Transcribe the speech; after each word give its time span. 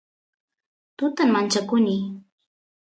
tutan 0.97 1.29
manchakuni 1.33 1.97